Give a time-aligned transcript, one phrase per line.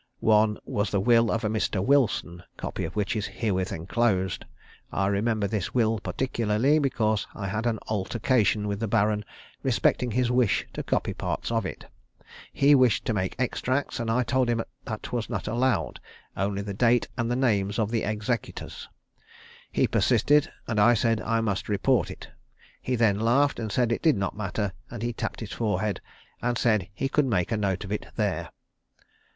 [0.19, 1.79] One was the will of a Mr.
[1.85, 4.45] Wilson, copy of which is herewith enclosed.
[4.91, 9.23] I remember this will particularly, because I had an altercation with the Baron
[9.61, 11.85] respecting his wish to copy parts of it.
[12.51, 15.99] He wished to make extracts, and I told him it was not allowed;
[16.35, 18.89] only the date and the names of the executors.
[19.71, 22.27] He persisted, and I said I must report it.
[22.81, 26.01] He then laughed and said it did not matter, and he tapped his forehead
[26.41, 28.49] and said he could make a note of it there.